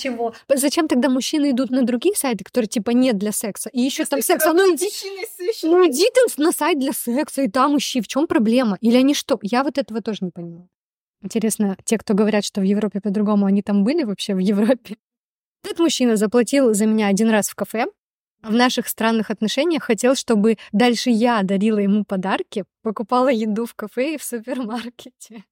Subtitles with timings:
[0.00, 0.34] чего?
[0.48, 3.70] Зачем тогда мужчины идут на другие сайты, которые типа нет для секса?
[3.70, 4.44] И еще там секс.
[4.46, 4.88] А ну иди,
[5.62, 8.00] ну иди ты на сайт для секса, и там ищи.
[8.00, 8.76] В чем проблема?
[8.80, 9.38] Или они что?
[9.42, 10.68] Я вот этого тоже не понимаю.
[11.22, 14.96] Интересно, те, кто говорят, что в Европе по-другому, они там были вообще в Европе?
[15.62, 17.86] Этот мужчина заплатил за меня один раз в кафе,
[18.42, 24.14] в наших странных отношениях хотел, чтобы дальше я дарила ему подарки, покупала еду в кафе
[24.14, 25.44] и в супермаркете.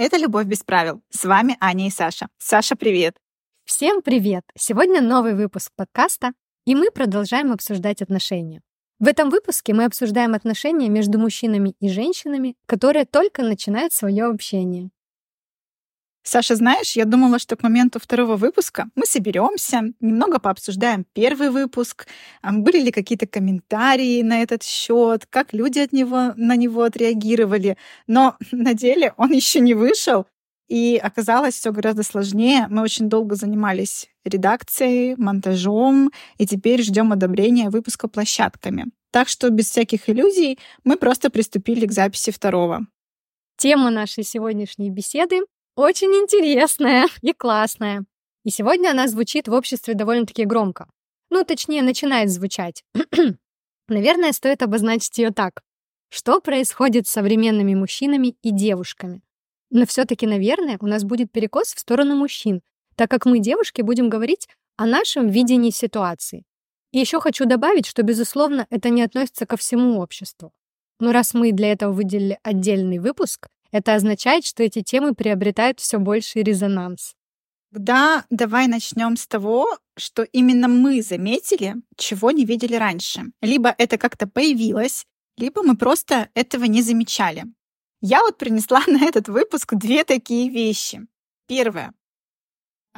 [0.00, 1.02] Это «Любовь без правил».
[1.10, 2.28] С вами Аня и Саша.
[2.38, 3.16] Саша, привет!
[3.64, 4.44] Всем привет!
[4.56, 6.34] Сегодня новый выпуск подкаста,
[6.64, 8.62] и мы продолжаем обсуждать отношения.
[9.00, 14.90] В этом выпуске мы обсуждаем отношения между мужчинами и женщинами, которые только начинают свое общение.
[16.28, 22.06] Саша, знаешь, я думала, что к моменту второго выпуска мы соберемся, немного пообсуждаем первый выпуск,
[22.42, 27.78] были ли какие-то комментарии на этот счет, как люди от него, на него отреагировали.
[28.06, 30.26] Но на деле он еще не вышел,
[30.68, 32.66] и оказалось все гораздо сложнее.
[32.68, 38.92] Мы очень долго занимались редакцией, монтажом, и теперь ждем одобрения выпуска площадками.
[39.12, 42.86] Так что без всяких иллюзий мы просто приступили к записи второго.
[43.56, 45.40] Тема нашей сегодняшней беседы
[45.78, 48.04] очень интересная и классная.
[48.44, 50.88] И сегодня она звучит в обществе довольно-таки громко.
[51.30, 52.82] Ну, точнее, начинает звучать.
[53.88, 55.62] Наверное, стоит обозначить ее так.
[56.10, 59.22] Что происходит с современными мужчинами и девушками?
[59.70, 62.62] Но все-таки, наверное, у нас будет перекос в сторону мужчин,
[62.96, 66.44] так как мы, девушки, будем говорить о нашем видении ситуации.
[66.90, 70.52] И еще хочу добавить, что, безусловно, это не относится ко всему обществу.
[70.98, 75.98] Но раз мы для этого выделили отдельный выпуск, это означает, что эти темы приобретают все
[75.98, 77.14] больший резонанс.
[77.70, 79.66] Да, давай начнем с того,
[79.96, 83.24] что именно мы заметили, чего не видели раньше.
[83.42, 85.04] Либо это как-то появилось,
[85.36, 87.44] либо мы просто этого не замечали.
[88.00, 91.06] Я вот принесла на этот выпуск две такие вещи.
[91.46, 91.92] Первое.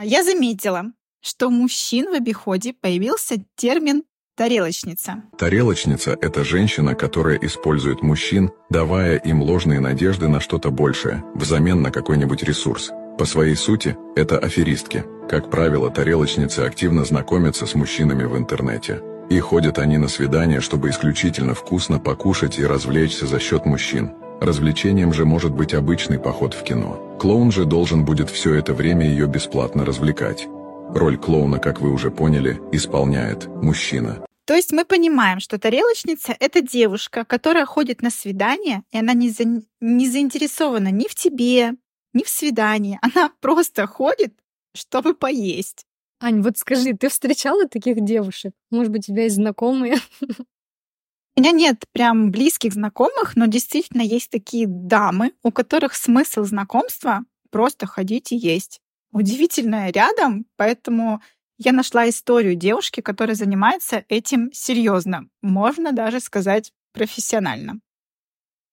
[0.00, 4.04] Я заметила, что у мужчин в обиходе появился термин
[4.36, 5.22] Тарелочница.
[5.36, 11.90] Тарелочница– это женщина, которая использует мужчин, давая им ложные надежды на что-то большее, взамен на
[11.90, 12.90] какой-нибудь ресурс.
[13.18, 15.04] По своей сути, это аферистки.
[15.28, 19.02] Как правило, тарелочницы активно знакомятся с мужчинами в интернете.
[19.28, 24.12] И ходят они на свидания, чтобы исключительно вкусно покушать и развлечься за счет мужчин.
[24.40, 27.16] Развлечением же может быть обычный поход в кино.
[27.20, 30.48] Клоун же должен будет все это время ее бесплатно развлекать.
[30.94, 34.26] Роль клоуна, как вы уже поняли, исполняет мужчина.
[34.44, 39.30] То есть мы понимаем, что тарелочница— это девушка, которая ходит на свидание, и она не,
[39.30, 39.44] за...
[39.80, 41.74] не заинтересована ни в тебе,
[42.12, 42.98] ни в свидании.
[43.02, 44.34] Она просто ходит,
[44.74, 45.86] чтобы поесть.
[46.20, 48.52] Ань, вот скажи, ты встречала таких девушек?
[48.70, 49.98] Может быть, у тебя есть знакомые?
[51.36, 57.20] У меня нет прям близких знакомых, но действительно есть такие дамы, у которых смысл знакомства
[57.50, 58.80] просто ходить и есть.
[59.12, 61.20] Удивительное рядом, поэтому
[61.58, 67.80] я нашла историю девушки, которая занимается этим серьезно, можно даже сказать профессионально.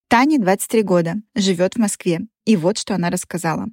[0.09, 3.67] Тане 23 года, живет в Москве, и вот что она рассказала.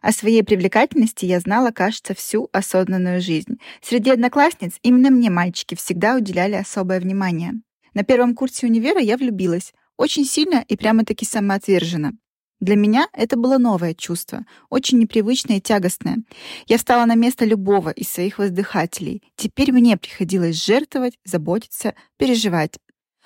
[0.00, 3.58] О своей привлекательности я знала, кажется, всю осознанную жизнь.
[3.82, 7.52] Среди одноклассниц именно мне мальчики всегда уделяли особое внимание.
[7.94, 12.14] На первом курсе универа я влюбилась, очень сильно и прямо-таки самоотверженно.
[12.60, 16.18] Для меня это было новое чувство, очень непривычное и тягостное.
[16.66, 19.22] Я встала на место любого из своих воздыхателей.
[19.36, 22.78] Теперь мне приходилось жертвовать, заботиться, переживать.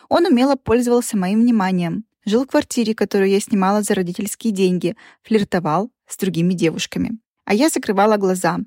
[0.09, 5.93] Он умело пользовался моим вниманием, жил в квартире, которую я снимала за родительские деньги, флиртовал
[6.09, 7.21] с другими девушками.
[7.45, 8.59] А я закрывала глаза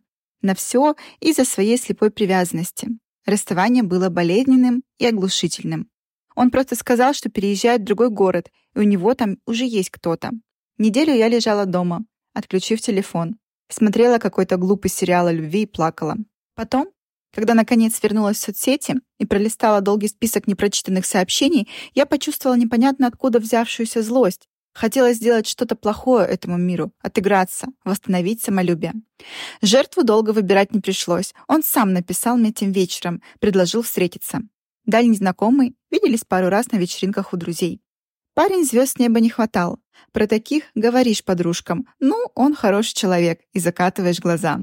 [0.42, 2.88] на все из-за своей слепой привязанности.
[3.26, 5.90] Расставание было болезненным и оглушительным.
[6.36, 10.32] Он просто сказал, что переезжает в другой город, и у него там уже есть кто-то.
[10.78, 12.04] Неделю я лежала дома,
[12.34, 13.38] отключив телефон.
[13.70, 16.18] Смотрела какой-то глупый сериал о любви и плакала.
[16.56, 16.90] Потом,
[17.34, 23.40] когда наконец вернулась в соцсети и пролистала долгий список непрочитанных сообщений, я почувствовала непонятно откуда
[23.40, 24.48] взявшуюся злость.
[24.74, 28.94] Хотела сделать что-то плохое этому миру, отыграться, восстановить самолюбие.
[29.62, 31.36] Жертву долго выбирать не пришлось.
[31.48, 34.42] Он сам написал мне тем вечером, предложил встретиться.
[34.86, 37.83] Дальний знакомый, виделись пару раз на вечеринках у друзей.
[38.34, 39.80] Парень звезд неба не хватал.
[40.12, 41.88] Про таких говоришь подружкам.
[42.00, 44.60] Ну, он хороший человек, и закатываешь глаза.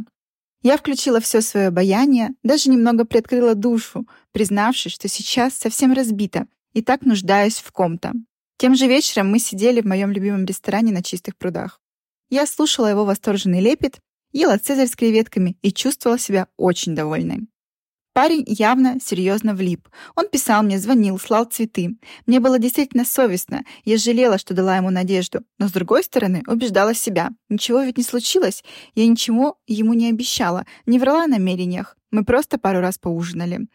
[0.62, 6.82] Я включила все свое обаяние, даже немного приоткрыла душу, признавшись, что сейчас совсем разбита и
[6.82, 8.12] так нуждаюсь в ком-то.
[8.58, 11.80] Тем же вечером мы сидели в моем любимом ресторане на чистых прудах.
[12.28, 14.00] Я слушала его восторженный лепет,
[14.32, 17.48] ела цезарь с креветками и чувствовала себя очень довольной.
[18.12, 19.88] Парень явно серьезно влип.
[20.16, 21.96] Он писал мне, звонил, слал цветы.
[22.26, 23.62] Мне было действительно совестно.
[23.84, 25.44] Я жалела, что дала ему надежду.
[25.58, 27.30] Но, с другой стороны, убеждала себя.
[27.48, 28.64] Ничего ведь не случилось.
[28.96, 30.66] Я ничего ему не обещала.
[30.86, 31.96] Не врала о намерениях.
[32.10, 33.68] Мы просто пару раз поужинали.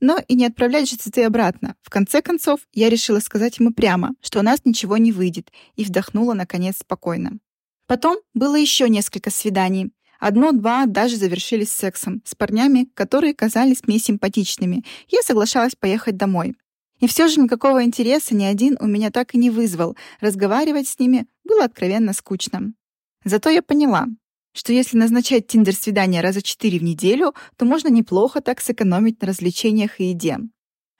[0.00, 1.74] Но и не отправлять же цветы обратно.
[1.82, 5.84] В конце концов, я решила сказать ему прямо, что у нас ничего не выйдет, и
[5.84, 7.38] вдохнула, наконец, спокойно.
[7.86, 9.90] Потом было еще несколько свиданий.
[10.20, 14.84] Одно-два даже завершились сексом с парнями, которые казались мне симпатичными.
[15.08, 16.54] Я соглашалась поехать домой.
[17.00, 19.96] И все же никакого интереса ни один у меня так и не вызвал.
[20.20, 22.74] Разговаривать с ними было откровенно скучно.
[23.24, 24.06] Зато я поняла,
[24.52, 30.00] что если назначать тиндер-свидание раза четыре в неделю, то можно неплохо так сэкономить на развлечениях
[30.00, 30.38] и еде.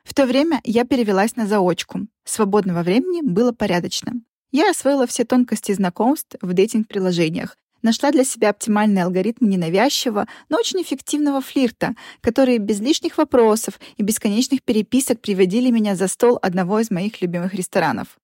[0.02, 2.06] В то время я перевелась на заочку.
[2.24, 4.14] Свободного времени было порядочно.
[4.50, 10.82] Я освоила все тонкости знакомств в дейтинг-приложениях, Нашла для себя оптимальный алгоритм ненавязчивого, но очень
[10.82, 16.90] эффективного флирта, которые без лишних вопросов и бесконечных переписок приводили меня за стол одного из
[16.90, 18.18] моих любимых ресторанов.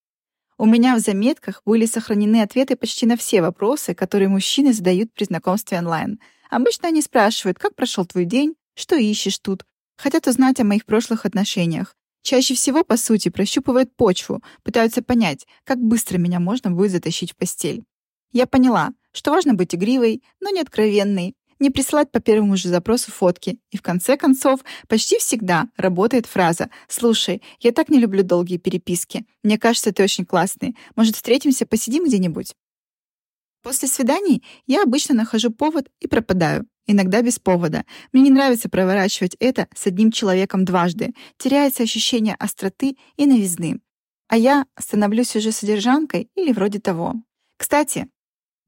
[0.58, 5.24] У меня в заметках были сохранены ответы почти на все вопросы, которые мужчины задают при
[5.24, 6.18] знакомстве онлайн.
[6.50, 9.64] Обычно они спрашивают, как прошел твой день, что ищешь тут,
[9.96, 11.94] хотят узнать о моих прошлых отношениях.
[12.22, 17.36] Чаще всего, по сути, прощупывают почву, пытаются понять, как быстро меня можно будет затащить в
[17.36, 17.84] постель.
[18.32, 23.10] Я поняла, что важно быть игривой, но не откровенной, не присылать по первому же запросу
[23.10, 23.58] фотки.
[23.70, 29.26] И в конце концов, почти всегда работает фраза «Слушай, я так не люблю долгие переписки.
[29.42, 30.76] Мне кажется, ты очень классный.
[30.96, 32.54] Может, встретимся, посидим где-нибудь?»
[33.62, 36.66] После свиданий я обычно нахожу повод и пропадаю.
[36.86, 37.84] Иногда без повода.
[38.12, 41.14] Мне не нравится проворачивать это с одним человеком дважды.
[41.36, 43.80] Теряется ощущение остроты и новизны.
[44.28, 47.14] А я становлюсь уже содержанкой или вроде того.
[47.56, 48.08] Кстати,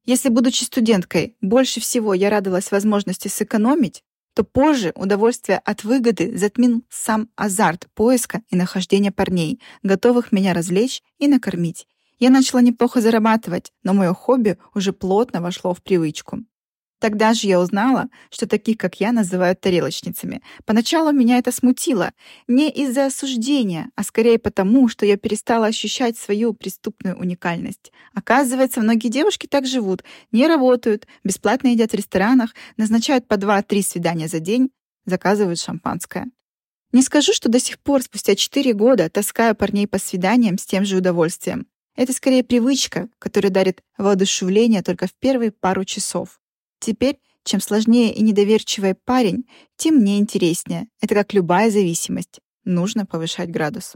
[0.09, 4.03] если, будучи студенткой, больше всего я радовалась возможности сэкономить,
[4.33, 11.03] то позже удовольствие от выгоды затмил сам азарт поиска и нахождения парней, готовых меня развлечь
[11.19, 11.85] и накормить.
[12.17, 16.39] Я начала неплохо зарабатывать, но мое хобби уже плотно вошло в привычку.
[16.99, 20.41] Тогда же я узнала, что таких, как я, называют тарелочницами.
[20.65, 22.11] Поначалу меня это смутило.
[22.47, 27.93] Не из-за осуждения, а скорее потому, что я перестала ощущать свою преступную уникальность.
[28.13, 30.03] Оказывается, многие девушки так живут.
[30.31, 34.69] Не работают, бесплатно едят в ресторанах, назначают по 2-3 свидания за день,
[35.05, 36.27] заказывают шампанское.
[36.91, 40.83] Не скажу, что до сих пор, спустя 4 года, таскаю парней по свиданиям с тем
[40.83, 41.67] же удовольствием.
[41.95, 46.39] Это скорее привычка, которая дарит воодушевление только в первые пару часов.
[46.79, 50.87] Теперь, чем сложнее и недоверчивый парень, тем мне интереснее.
[51.01, 52.39] Это как любая зависимость.
[52.63, 53.95] Нужно повышать градус.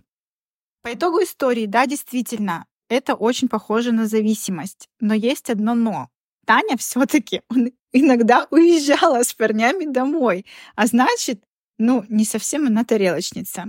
[0.81, 4.89] По итогу истории, да, действительно, это очень похоже на зависимость.
[4.99, 6.09] Но есть одно но.
[6.45, 7.41] Таня все-таки
[7.91, 10.45] иногда уезжала с парнями домой.
[10.75, 11.43] А значит,
[11.77, 13.67] ну, не совсем она тарелочница.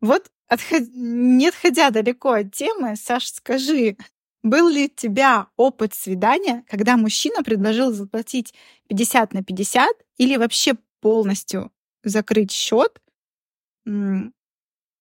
[0.00, 0.82] Вот, отход...
[0.92, 3.96] не отходя далеко от темы, Саш, скажи,
[4.42, 8.54] был ли у тебя опыт свидания, когда мужчина предложил заплатить
[8.88, 11.70] 50 на 50 или вообще полностью
[12.02, 13.00] закрыть счет?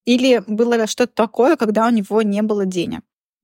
[0.05, 3.01] Или было что-то такое, когда у него не было денег?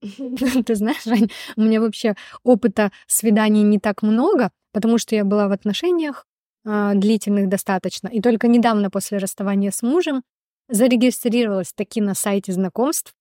[0.66, 5.48] Ты знаешь, Жень, у меня вообще опыта свиданий не так много, потому что я была
[5.48, 6.26] в отношениях
[6.64, 8.08] э, длительных достаточно.
[8.08, 10.22] И только недавно после расставания с мужем
[10.68, 13.14] зарегистрировалась таки на сайте знакомств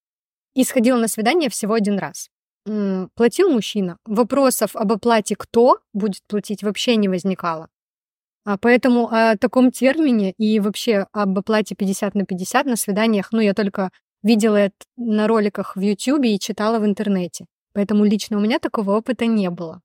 [0.54, 2.30] и сходила на свидание всего один раз
[3.16, 3.98] платил мужчина.
[4.06, 7.70] Вопросов об оплате кто будет платить вообще не возникало.
[8.46, 13.42] А поэтому о таком термине и вообще об оплате 50 на 50 на свиданиях, ну,
[13.42, 13.92] я только
[14.24, 17.46] видела это на роликах в YouTube и читала в интернете.
[17.74, 19.82] Поэтому лично у меня такого опыта не было.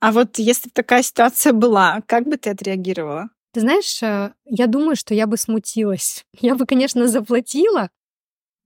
[0.00, 3.30] А вот если такая ситуация была, как бы ты отреагировала?
[3.52, 6.24] Ты знаешь, э, я думаю, что я бы смутилась.
[6.40, 7.90] Я бы, конечно, заплатила,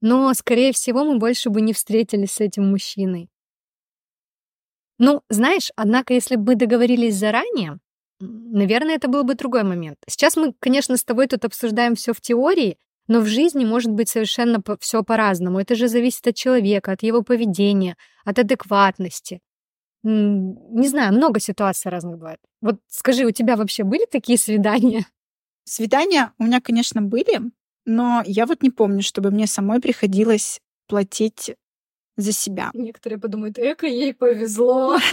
[0.01, 3.29] но, скорее всего, мы больше бы не встретились с этим мужчиной.
[4.99, 7.79] Ну, знаешь, однако, если бы договорились заранее,
[8.19, 9.97] наверное, это был бы другой момент.
[10.07, 12.77] Сейчас мы, конечно, с тобой тут обсуждаем все в теории,
[13.07, 15.59] но в жизни может быть совершенно все по-разному.
[15.59, 19.39] Это же зависит от человека, от его поведения, от адекватности.
[20.03, 22.39] Не знаю, много ситуаций разных бывает.
[22.61, 25.05] Вот скажи, у тебя вообще были такие свидания?
[25.63, 27.41] Свидания у меня, конечно, были,
[27.85, 31.55] но я вот не помню, чтобы мне самой приходилось платить
[32.17, 32.71] за себя.
[32.73, 34.97] Некоторые подумают, эко, ей повезло.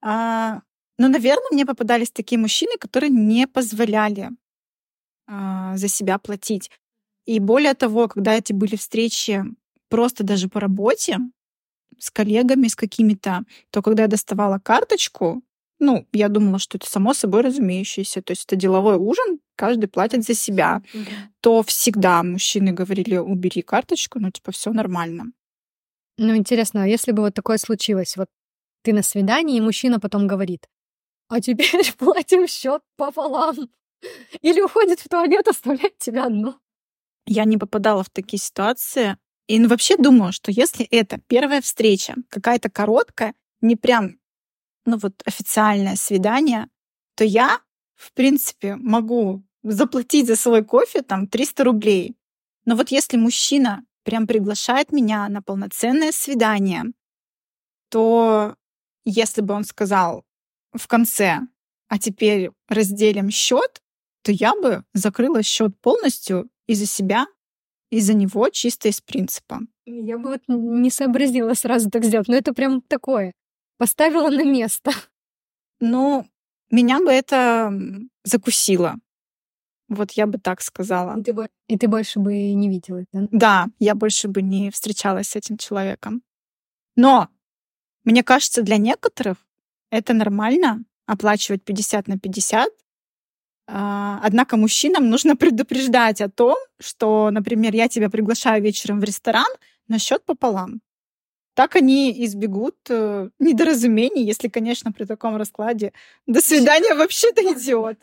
[0.00, 0.60] А,
[0.96, 4.30] ну, наверное, мне попадались такие мужчины, которые не позволяли
[5.26, 6.70] а, за себя платить.
[7.26, 9.42] И более того, когда эти были встречи
[9.88, 11.18] просто даже по работе,
[11.98, 15.42] с коллегами, с какими-то, то когда я доставала карточку,
[15.80, 18.20] Ну, я думала, что это само собой разумеющееся.
[18.20, 20.82] То есть это деловой ужин, каждый платит за себя.
[20.92, 21.06] Mm-hmm.
[21.40, 25.26] То всегда мужчины говорили, убери карточку, ну, типа, все нормально.
[26.18, 28.28] Ну, интересно, а если бы вот такое случилось, вот
[28.82, 30.68] ты на свидании, и мужчина потом говорит,
[31.28, 33.70] а теперь платим счет пополам.
[34.42, 36.54] Или уходит в туалет, оставляет тебя одну.
[37.26, 39.16] Я не попадала в такие ситуации.
[39.46, 44.18] И ну, вообще думаю, что если это первая встреча, какая-то короткая, не прям,
[44.86, 46.68] ну вот официальное свидание,
[47.14, 47.60] то я,
[47.94, 52.16] в принципе, могу заплатить за свой кофе там 300 рублей.
[52.64, 56.84] Но вот если мужчина прям приглашает меня на полноценное свидание,
[57.90, 58.54] то
[59.04, 60.24] если бы он сказал
[60.72, 61.40] в конце,
[61.88, 63.82] а теперь разделим счет,
[64.22, 67.26] то я бы закрыла счет полностью из-за себя,
[67.90, 69.60] из-за него, чисто из принципа.
[69.84, 73.34] Я бы вот не сообразила сразу так сделать, но это прям такое.
[73.76, 74.90] Поставила на место.
[75.80, 76.26] Ну,
[76.70, 77.74] меня бы это
[78.24, 78.94] закусило.
[79.88, 81.18] Вот я бы так сказала.
[81.18, 81.34] И ты,
[81.68, 83.28] и ты больше бы не видела, да?
[83.30, 86.22] Да, я больше бы не встречалась с этим человеком.
[86.94, 87.28] Но
[88.04, 89.38] мне кажется, для некоторых
[89.90, 92.70] это нормально оплачивать 50 на 50.
[93.70, 99.50] А, однако мужчинам нужно предупреждать о том, что, например, я тебя приглашаю вечером в ресторан
[99.88, 100.80] на счет пополам.
[101.54, 105.92] Так они избегут э, недоразумений, если, конечно, при таком раскладе
[106.26, 107.98] до свидания вообще-то идиот.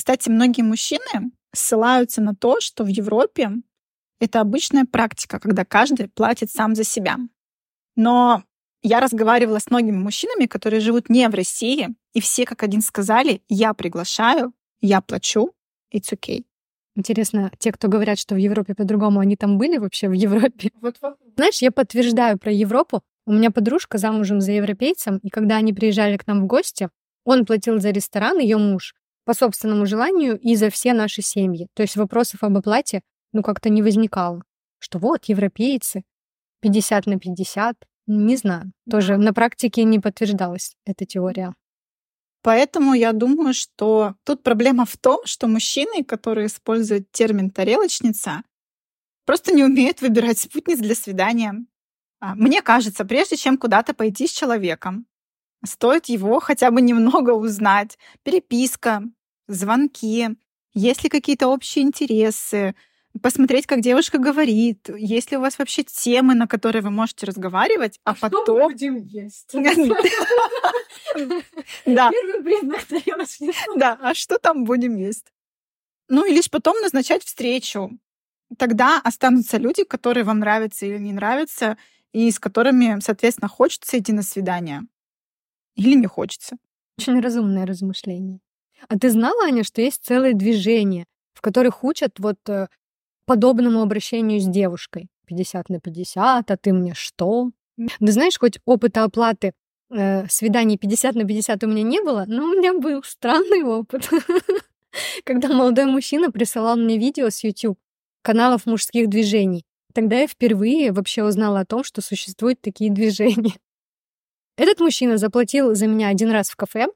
[0.00, 3.50] Кстати, многие мужчины ссылаются на то, что в Европе
[4.18, 7.18] это обычная практика, когда каждый платит сам за себя.
[7.96, 8.42] Но
[8.80, 13.42] я разговаривала с многими мужчинами, которые живут не в России, и все как один сказали,
[13.50, 15.52] я приглашаю, я плачу,
[15.94, 16.46] it's okay.
[16.96, 20.70] Интересно, те, кто говорят, что в Европе по-другому, они там были вообще в Европе?
[20.80, 21.18] Вот, вот.
[21.36, 23.02] Знаешь, я подтверждаю про Европу.
[23.26, 26.88] У меня подружка замужем за европейцем, и когда они приезжали к нам в гости,
[27.24, 31.68] он платил за ресторан, ее муж, по собственному желанию и за все наши семьи.
[31.74, 34.42] То есть вопросов об оплате, ну, как-то не возникало.
[34.78, 36.02] Что вот, европейцы,
[36.60, 37.76] 50 на 50.
[38.06, 38.72] Не знаю.
[38.90, 41.54] Тоже на практике не подтверждалась эта теория.
[42.42, 48.42] Поэтому я думаю, что тут проблема в том, что мужчины, которые используют термин «тарелочница»,
[49.26, 51.54] просто не умеют выбирать спутниц для свидания.
[52.20, 55.06] А, мне кажется, прежде чем куда-то пойти с человеком,
[55.64, 57.98] стоит его хотя бы немного узнать.
[58.22, 59.02] Переписка,
[59.48, 60.28] звонки,
[60.72, 62.74] есть ли какие-то общие интересы,
[63.22, 67.98] посмотреть, как девушка говорит, есть ли у вас вообще темы, на которые вы можете разговаривать,
[68.04, 68.44] а, а потом...
[68.44, 69.52] Что будем есть?
[71.86, 72.10] Да.
[72.10, 72.86] Первый признак
[73.76, 75.26] Да, а что там будем есть?
[76.08, 77.90] Ну и лишь потом назначать встречу.
[78.58, 81.76] Тогда останутся люди, которые вам нравятся или не нравятся,
[82.12, 84.82] и с которыми, соответственно, хочется идти на свидание.
[85.80, 86.56] Или не хочется.
[86.98, 88.40] Очень разумное размышление.
[88.88, 92.68] А ты знала, Аня, что есть целое движение, в которых учат вот э,
[93.24, 95.08] подобному обращению с девушкой.
[95.26, 97.50] 50 на 50, а ты мне что?
[97.78, 99.52] Да знаешь, хоть опыта оплаты
[99.90, 104.10] э, свиданий 50 на 50 у меня не было, но у меня был странный опыт.
[105.24, 107.78] Когда молодой мужчина присылал мне видео с YouTube
[108.22, 109.64] каналов мужских движений.
[109.94, 113.54] Тогда я впервые вообще узнала о том, что существуют такие движения.
[114.60, 116.88] Этот мужчина заплатил за меня один раз в кафе,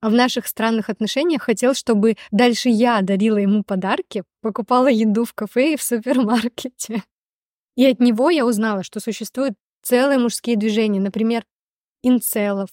[0.00, 5.34] а в наших странных отношениях хотел, чтобы дальше я дарила ему подарки, покупала еду в
[5.34, 7.02] кафе и в супермаркете.
[7.74, 11.44] И от него я узнала, что существуют целые мужские движения, например,
[12.04, 12.68] инцелов.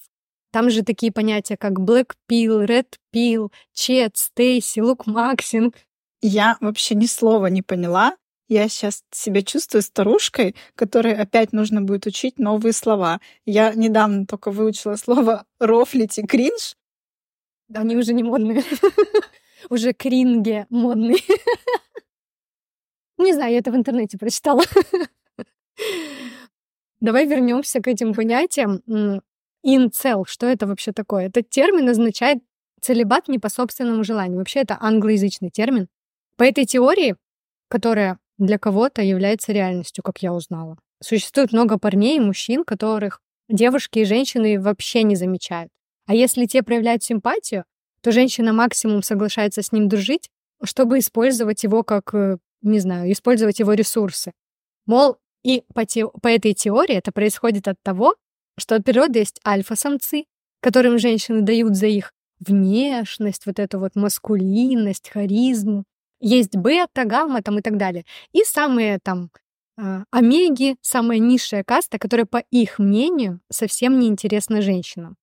[0.51, 5.73] Там же такие понятия, как black pill, red pill, чет, стейси, лукмаксинг.
[6.21, 8.15] Я вообще ни слова не поняла.
[8.47, 13.19] Я сейчас себя чувствую старушкой, которой опять нужно будет учить новые слова.
[13.45, 16.75] Я недавно только выучила слово рофлить и кринж,
[17.73, 18.63] они уже не модные.
[19.69, 21.17] Уже кринги модные.
[23.17, 24.61] Не знаю, я это в интернете прочитала.
[26.99, 28.83] Давай вернемся к этим понятиям.
[29.63, 31.27] Инцел, что это вообще такое?
[31.27, 32.39] Этот термин означает
[32.81, 34.37] целебат не по собственному желанию.
[34.37, 35.87] Вообще это англоязычный термин.
[36.35, 37.15] По этой теории,
[37.67, 43.99] которая для кого-то является реальностью, как я узнала, существует много парней и мужчин, которых девушки
[43.99, 45.71] и женщины вообще не замечают.
[46.07, 47.65] А если те проявляют симпатию,
[48.01, 50.29] то женщина максимум соглашается с ним дружить,
[50.63, 54.31] чтобы использовать его как, э, не знаю, использовать его ресурсы.
[54.85, 58.15] Мол, и по, те, по этой теории это происходит от того,
[58.57, 60.25] что от природы есть альфа-самцы,
[60.61, 65.83] которым женщины дают за их внешность, вот эту вот маскулинность, харизму.
[66.19, 68.05] Есть бета, гамма там и так далее.
[68.34, 69.29] И самые там
[69.77, 75.17] э, омеги, самая низшая каста, которая, по их мнению, совсем не интересна женщинам.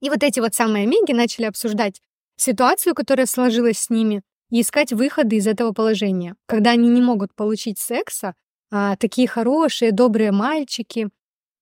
[0.00, 2.00] И вот эти вот самые омеги начали обсуждать
[2.36, 6.34] ситуацию, которая сложилась с ними, и искать выходы из этого положения.
[6.46, 8.34] Когда они не могут получить секса,
[8.72, 11.08] а, такие хорошие, добрые мальчики,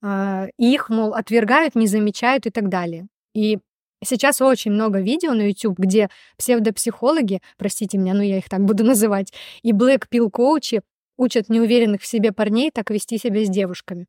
[0.03, 3.09] а, их, мол, отвергают, не замечают и так далее.
[3.35, 3.59] И
[4.05, 8.85] сейчас очень много видео на YouTube, где псевдопсихологи, простите меня, но я их так буду
[8.93, 10.83] называть, и Black Pill коучи
[11.17, 14.07] учат неуверенных в себе парней так вести себя с девушками.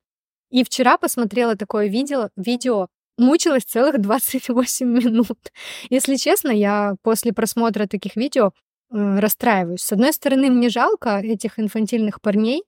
[0.49, 5.51] И вчера посмотрела такое видео, видео мучилась целых 28 минут.
[5.89, 8.53] Если честно, я после просмотра таких видео
[8.91, 9.81] расстраиваюсь.
[9.81, 12.63] С одной стороны, мне жалко этих инфантильных парней,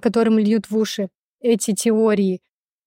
[0.00, 1.08] которым льют в уши
[1.40, 2.40] эти теории,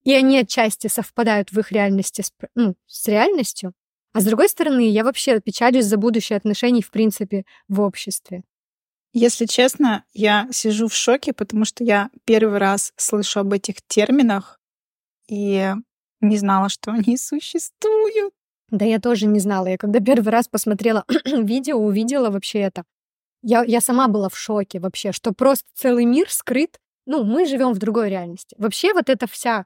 [0.03, 3.73] и они отчасти совпадают в их реальности с, ну, с реальностью.
[4.13, 8.43] А с другой стороны, я вообще печалюсь за будущее отношений в принципе в обществе.
[9.13, 14.59] Если честно, я сижу в шоке, потому что я первый раз слышу об этих терминах
[15.27, 15.73] и
[16.21, 18.33] не знала, что они существуют.
[18.69, 19.67] Да я тоже не знала.
[19.67, 22.83] Я когда первый раз посмотрела видео, увидела вообще это.
[23.41, 26.77] Я, я сама была в шоке вообще, что просто целый мир скрыт.
[27.05, 28.55] Ну, мы живем в другой реальности.
[28.59, 29.65] Вообще вот эта вся,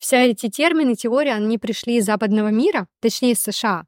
[0.00, 3.84] вся эти термины, теории, они пришли из западного мира, точнее из США,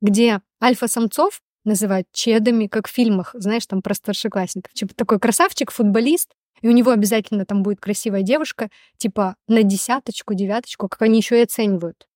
[0.00, 4.72] где альфа-самцов называют чедами, как в фильмах, знаешь, там про старшеклассников.
[4.72, 10.34] Типа такой красавчик, футболист, и у него обязательно там будет красивая девушка, типа на десяточку,
[10.34, 12.06] девяточку, как они еще и оценивают.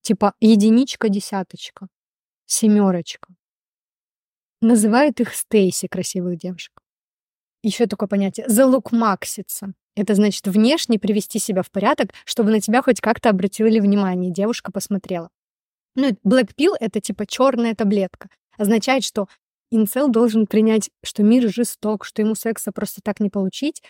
[0.00, 1.88] Типа единичка, десяточка,
[2.46, 3.28] семерочка.
[4.60, 6.72] Называют их Стейси, красивых девушек.
[7.62, 9.74] Еще такое понятие залукмакситься.
[9.98, 14.70] Это значит внешне привести себя в порядок, чтобы на тебя хоть как-то обратили внимание, девушка
[14.70, 15.28] посмотрела.
[15.96, 18.28] Ну, Black Pill— это типа черная таблетка.
[18.56, 19.26] Означает, что
[19.72, 23.82] Инцел должен принять, что мир жесток, что ему секса просто так не получить,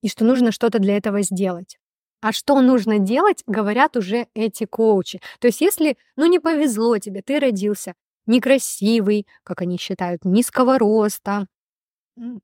[0.00, 1.76] и что нужно что-то для этого сделать.
[2.20, 5.20] А что нужно делать, говорят уже эти коучи.
[5.40, 7.94] То есть если, ну, не повезло тебе, ты родился
[8.26, 11.48] некрасивый, как они считают, низкого роста,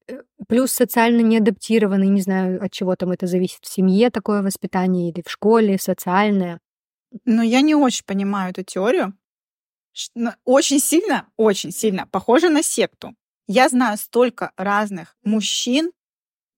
[0.08, 5.10] э, плюс социально неадаптированный, не знаю, от чего там это зависит, в семье такое воспитание
[5.10, 6.60] или в школе, социальное.
[7.24, 9.14] Но я не очень понимаю эту теорию,
[10.44, 13.14] очень сильно, очень сильно похоже на секту.
[13.46, 15.92] Я знаю столько разных мужчин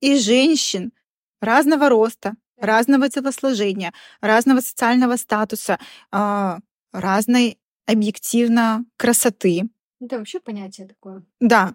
[0.01, 0.93] и женщин
[1.41, 5.79] разного роста, разного телосложения, разного социального статуса,
[6.11, 6.59] а,
[6.93, 9.69] разной объективно красоты.
[10.01, 11.25] Это вообще понятие такое.
[11.41, 11.75] Да.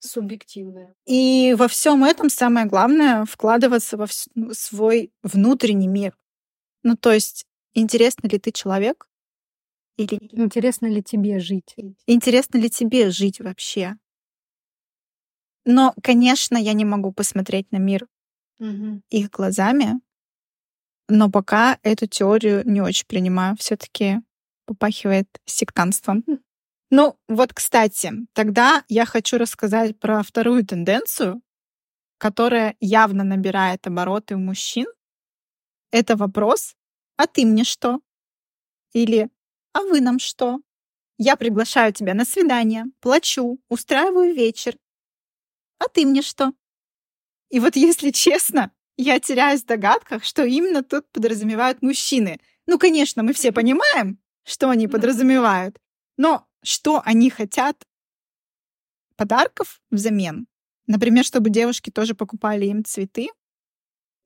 [0.00, 0.94] Субъективное.
[1.06, 4.06] И во всем этом самое главное вкладываться во
[4.52, 6.16] свой внутренний мир.
[6.82, 9.06] Ну, то есть, интересно ли ты человек,
[9.98, 11.76] или интересно ли тебе жить?
[12.06, 13.96] Интересно ли тебе жить вообще?
[15.66, 18.08] Но, конечно, я не могу посмотреть на мир
[18.58, 19.02] угу.
[19.10, 20.00] их глазами,
[21.08, 23.56] но пока эту теорию не очень принимаю.
[23.58, 24.20] Все-таки
[24.64, 26.24] попахивает сектантством.
[26.90, 31.40] Ну, вот, кстати, тогда я хочу рассказать про вторую тенденцию,
[32.18, 34.86] которая явно набирает обороты у мужчин.
[35.92, 36.74] Это вопрос
[37.16, 38.00] «А ты мне что?»
[38.92, 39.30] Или
[39.72, 40.60] а вы нам что?
[41.16, 44.76] Я приглашаю тебя на свидание, плачу, устраиваю вечер.
[45.78, 46.52] А ты мне что?
[47.50, 52.40] И вот если честно, я теряюсь в догадках, что именно тут подразумевают мужчины.
[52.66, 55.78] Ну, конечно, мы все понимаем, что они подразумевают,
[56.16, 57.82] но что они хотят
[59.16, 60.46] подарков взамен?
[60.86, 63.28] Например, чтобы девушки тоже покупали им цветы,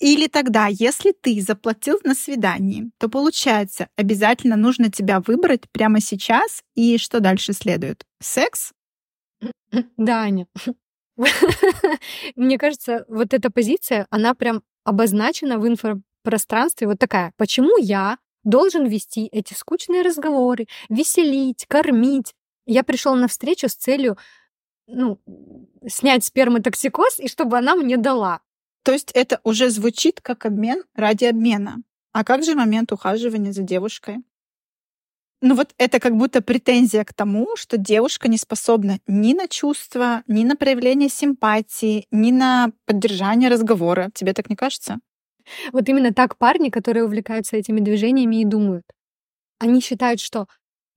[0.01, 6.63] или тогда, если ты заплатил на свидании, то получается, обязательно нужно тебя выбрать прямо сейчас,
[6.75, 8.05] и что дальше следует?
[8.21, 8.73] Секс?
[9.97, 10.47] Да, Аня.
[12.37, 17.33] Мне кажется, вот эта позиция, она прям обозначена в инфопространстве вот такая.
[17.37, 22.35] Почему я должен вести эти скучные разговоры, веселить, кормить?
[22.67, 24.17] Я пришел на встречу с целью
[24.87, 25.19] ну,
[25.87, 28.41] снять сперматоксикоз, и чтобы она мне дала.
[28.83, 31.83] То есть это уже звучит как обмен ради обмена.
[32.13, 34.19] А как же момент ухаживания за девушкой?
[35.41, 40.23] Ну вот это как будто претензия к тому, что девушка не способна ни на чувства,
[40.27, 44.11] ни на проявление симпатии, ни на поддержание разговора.
[44.15, 45.01] Тебе так не кажется?
[45.73, 48.85] Вот именно так парни, которые увлекаются этими движениями и думают.
[49.59, 50.47] Они считают, что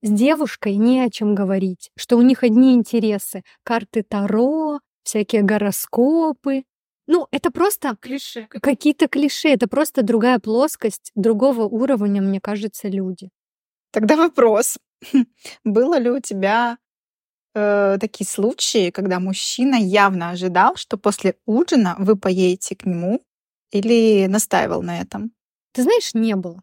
[0.01, 3.43] с девушкой не о чем говорить, что у них одни интересы.
[3.63, 6.63] Карты Таро, всякие гороскопы,
[7.07, 8.47] ну, это просто клише.
[8.49, 13.29] Какие-то клише, это просто другая плоскость, другого уровня, мне кажется, люди.
[13.91, 14.77] Тогда вопрос.
[15.63, 16.77] Было ли у тебя
[17.55, 23.23] э, такие случаи, когда мужчина явно ожидал, что после ужина вы поедете к нему
[23.71, 25.31] или настаивал на этом?
[25.73, 26.61] Ты знаешь, не было.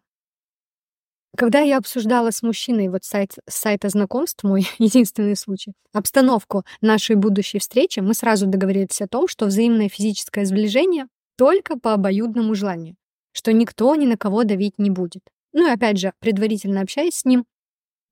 [1.37, 7.59] Когда я обсуждала с мужчиной вот сайт, сайта знакомств, мой единственный случай, обстановку нашей будущей
[7.59, 12.95] встречи, мы сразу договорились о том, что взаимное физическое сближение только по обоюдному желанию,
[13.33, 15.23] что никто ни на кого давить не будет.
[15.51, 17.45] Ну и опять же, предварительно общаясь с ним,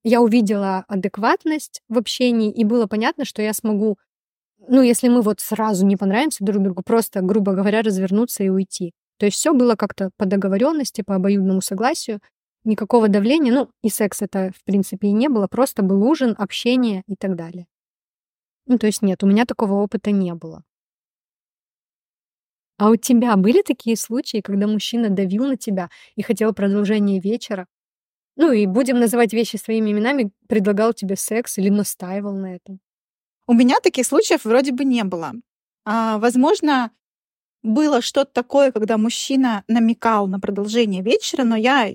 [0.02, 3.98] я увидела адекватность в общении, и было понятно, что я смогу,
[4.68, 8.92] ну, если мы вот сразу не понравимся друг другу, просто, грубо говоря, развернуться и уйти.
[9.18, 12.20] То есть все было как-то по договоренности, по обоюдному согласию,
[12.64, 17.02] никакого давления, ну, и секс это, в принципе, и не было, просто был ужин, общение
[17.06, 17.66] и так далее.
[18.66, 20.64] Ну, то есть нет, у меня такого опыта не было.
[22.76, 27.66] А у тебя были такие случаи, когда мужчина давил на тебя и хотел продолжения вечера?
[28.36, 32.80] Ну и будем называть вещи своими именами, предлагал тебе секс или настаивал на этом?
[33.46, 35.32] У меня таких случаев вроде бы не было.
[35.84, 36.90] А, возможно,
[37.62, 41.90] было что-то такое, когда мужчина намекал на продолжение вечера, но я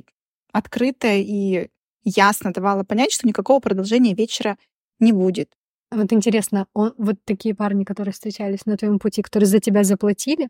[0.51, 1.69] открыто и
[2.03, 4.57] ясно давала понять, что никакого продолжения вечера
[4.99, 5.51] не будет.
[5.91, 10.49] Вот интересно, он, вот такие парни, которые встречались на твоем пути, которые за тебя заплатили,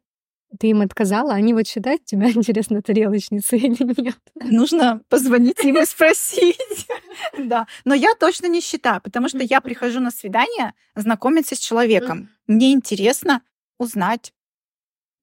[0.58, 4.18] ты им отказала, они вот считают тебя, интересно, тарелочницей или нет?
[4.36, 6.88] Нужно позвонить им и спросить.
[7.38, 7.68] Да.
[7.86, 12.30] Но я точно не считаю, потому что я прихожу на свидание знакомиться с человеком.
[12.48, 13.42] Мне интересно
[13.78, 14.34] узнать,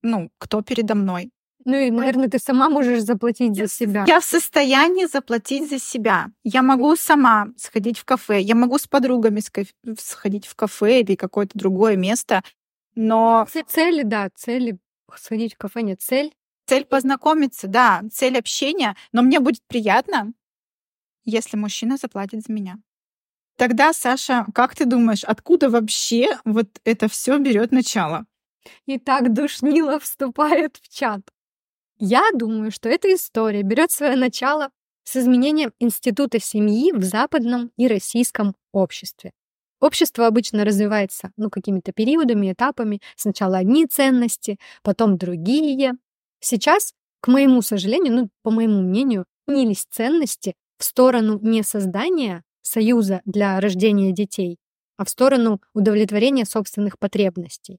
[0.02, 1.30] ну, кто передо мной.
[1.64, 4.04] Ну и, наверное, ты сама можешь заплатить за себя.
[4.06, 6.28] Я в состоянии заплатить за себя.
[6.44, 9.42] Я могу сама сходить в кафе, я могу с подругами
[9.98, 12.42] сходить в кафе или какое-то другое место,
[12.94, 13.46] но...
[13.68, 14.78] Цели, да, цели
[15.16, 16.00] сходить в кафе нет.
[16.00, 16.34] Цель?
[16.66, 18.96] Цель познакомиться, да, цель общения.
[19.12, 20.32] Но мне будет приятно,
[21.24, 22.78] если мужчина заплатит за меня.
[23.56, 28.26] Тогда, Саша, как ты думаешь, откуда вообще вот это все берет начало?
[28.86, 31.22] Итак, Душнила вступает в чат.
[31.98, 34.70] Я думаю, что эта история берет свое начало
[35.04, 39.32] с изменением института семьи в западном и российском обществе.
[39.80, 43.00] Общество обычно развивается ну, какими-то периодами, этапами.
[43.14, 45.92] Сначала одни ценности, потом другие.
[46.40, 53.20] Сейчас, к моему сожалению, ну, по моему мнению, изменились ценности в сторону не создания союза
[53.24, 54.58] для рождения детей,
[54.96, 57.78] а в сторону удовлетворения собственных потребностей.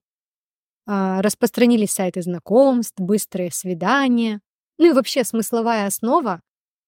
[0.85, 4.39] А, распространились сайты знакомств, быстрые свидания.
[4.77, 6.41] Ну и вообще смысловая основа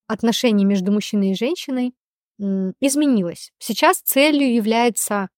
[0.07, 1.93] отношений между мужчиной и женщиной
[2.39, 3.51] изменилась.
[3.59, 5.29] Сейчас целью является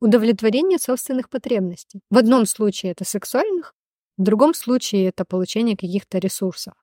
[0.00, 2.00] удовлетворение собственных потребностей.
[2.10, 3.74] В одном случае это сексуальных,
[4.16, 6.74] в другом случае это получение каких-то ресурсов.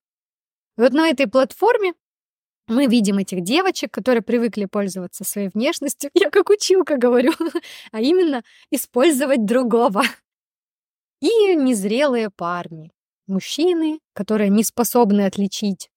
[0.76, 1.94] Вот на этой платформе
[2.66, 6.10] мы видим этих девочек, которые привыкли пользоваться своей внешностью.
[6.14, 7.32] Я как училка говорю,
[7.92, 10.02] а именно использовать другого
[11.20, 12.92] и незрелые парни,
[13.26, 15.90] мужчины, которые не способны отличить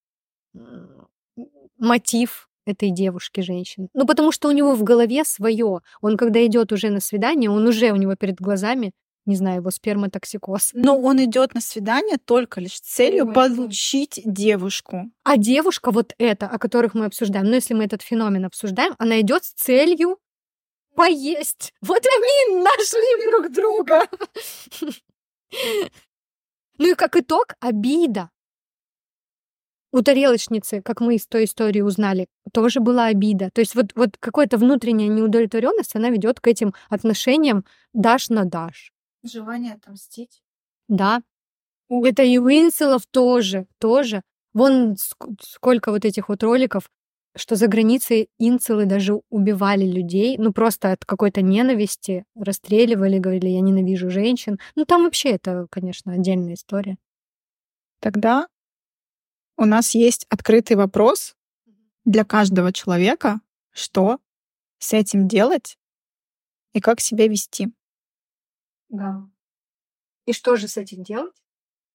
[1.77, 3.89] мотив этой девушки, женщины.
[3.93, 5.81] Ну, потому что у него в голове свое.
[6.01, 8.91] Он, когда идет уже на свидание, он уже у него перед глазами,
[9.25, 10.71] не знаю, его сперматоксикоз.
[10.73, 15.09] Но он идет на свидание только лишь с целью получить девушку.
[15.23, 19.19] А девушка вот эта, о которых мы обсуждаем, ну, если мы этот феномен обсуждаем, она
[19.21, 20.19] идет с целью
[20.95, 21.73] поесть.
[21.81, 24.01] Вот они нашли друг друга.
[26.77, 28.29] Ну и как итог, обида.
[29.95, 33.49] У тарелочницы, как мы из той истории узнали, тоже была обида.
[33.53, 38.91] То есть вот, вот какая-то внутренняя неудовлетворенность, она ведет к этим отношениям дашь на дашь.
[39.23, 40.43] Желание отомстить.
[40.89, 41.21] Да.
[41.89, 44.21] Это и у инселов тоже, тоже.
[44.53, 44.97] Вон
[45.41, 46.89] сколько вот этих вот роликов
[47.37, 53.61] что за границей инцелы даже убивали людей, ну просто от какой-то ненависти, расстреливали, говорили, я
[53.61, 54.57] ненавижу женщин.
[54.75, 56.97] Ну там вообще это, конечно, отдельная история.
[57.99, 58.47] Тогда
[59.57, 61.35] у нас есть открытый вопрос
[62.03, 63.41] для каждого человека,
[63.71, 64.19] что
[64.79, 65.77] с этим делать
[66.73, 67.73] и как себя вести.
[68.89, 69.27] Да.
[70.25, 71.35] И что же с этим делать?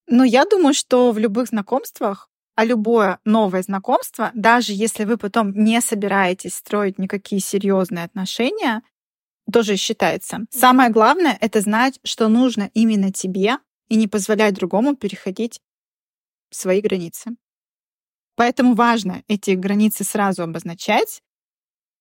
[0.06, 5.52] Ну, я думаю, что в любых знакомствах а любое новое знакомство, даже если вы потом
[5.52, 8.82] не собираетесь строить никакие серьезные отношения,
[9.50, 10.40] тоже считается.
[10.50, 13.56] Самое главное— это знать, что нужно именно тебе,
[13.88, 15.62] и не позволять другому переходить
[16.50, 17.30] свои границы.
[18.40, 21.22] Поэтому важно эти границы сразу обозначать,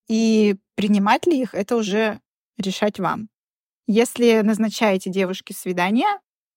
[0.07, 2.21] и принимать ли их, это уже
[2.57, 3.27] решать вам.
[3.87, 6.07] Если назначаете девушке свидание,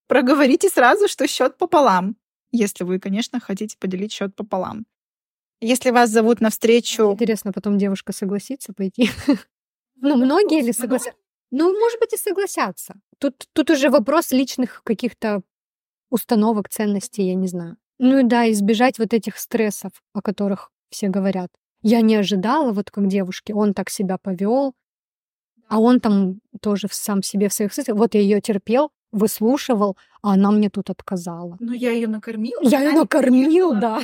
[0.06, 2.14] проговорите сразу, что счет пополам
[2.52, 4.86] если вы, конечно, хотите поделить счет пополам.
[5.60, 7.10] Если вас зовут на встречу...
[7.12, 9.10] Интересно, потом девушка согласится пойти?
[9.96, 11.18] Ну, многие ли согласятся?
[11.50, 12.94] Ну, может быть, и согласятся.
[13.18, 15.42] Тут, тут уже вопрос личных каких-то
[16.10, 17.76] установок, ценностей, я не знаю.
[18.04, 21.50] Ну и да, избежать вот этих стрессов, о которых все говорят.
[21.82, 24.74] Я не ожидала, вот как девушки, он так себя повел,
[25.68, 27.96] а он там тоже сам себе в своих мыслях.
[27.96, 31.56] Вот я ее терпел, выслушивал, а она мне тут отказала.
[31.60, 32.58] Ну, я ее накормил.
[32.62, 34.02] Я ее накормил, да.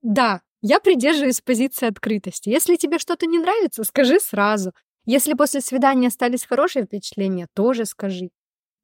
[0.00, 2.48] Да, я придерживаюсь позиции открытости.
[2.48, 4.72] Если тебе что-то не нравится, скажи сразу.
[5.04, 8.30] Если после свидания остались хорошие впечатления, тоже скажи.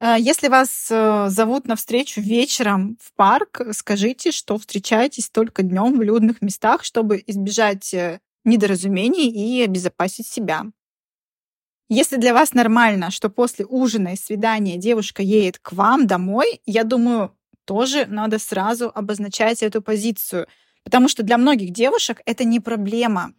[0.00, 5.98] А, если вас э, зовут на встречу вечером в парк, скажите, что встречаетесь только днем
[5.98, 10.66] в людных местах, чтобы избежать э, недоразумений и обезопасить себя.
[11.88, 16.82] Если для вас нормально, что после ужина и свидания девушка едет к вам домой, я
[16.82, 20.46] думаю, тоже надо сразу обозначать эту позицию,
[20.82, 23.32] потому что для многих девушек это не проблема.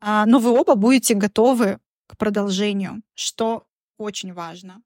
[0.00, 4.82] А, но вы оба будете готовы к продолжению, что очень важно.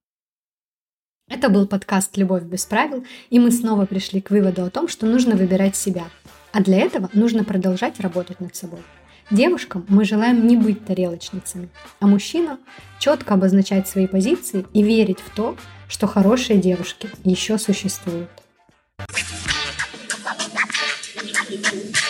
[1.32, 5.06] Это был подкаст «Любовь без правил», и мы снова пришли к выводу о том, что
[5.06, 6.04] нужно выбирать себя.
[6.52, 8.80] А для этого нужно продолжать работать над собой.
[9.30, 12.58] Девушкам мы желаем не быть тарелочницами, а мужчинам
[12.98, 15.56] четко обозначать свои позиции и верить в то,
[15.88, 18.28] что хорошие девушки еще существуют.
[21.48, 22.01] Thank you.